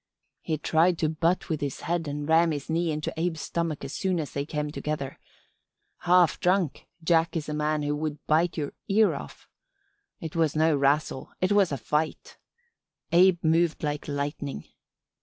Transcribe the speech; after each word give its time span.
He 0.41 0.57
tried 0.57 0.97
to 0.97 1.09
butt 1.09 1.47
with 1.47 1.61
his 1.61 1.81
head 1.81 2.07
and 2.07 2.27
ram 2.27 2.49
his 2.49 2.71
knee 2.71 2.91
into 2.91 3.13
Abe's 3.19 3.41
stomach 3.41 3.85
as 3.85 3.93
soon 3.93 4.19
as 4.19 4.31
they 4.31 4.47
came 4.47 4.71
together. 4.71 5.19
Half 5.99 6.39
drunk 6.39 6.87
Jack 7.03 7.37
is 7.37 7.47
a 7.47 7.53
man 7.53 7.83
who 7.83 7.95
would 7.95 8.17
bite 8.25 8.57
your 8.57 8.73
ear 8.87 9.13
off. 9.13 9.47
It 10.19 10.35
was 10.35 10.55
no 10.55 10.75
rassle; 10.75 11.29
it 11.39 11.51
was 11.51 11.71
a 11.71 11.77
fight. 11.77 12.39
Abe 13.11 13.43
moved 13.43 13.83
like 13.83 14.07
lightning. 14.07 14.65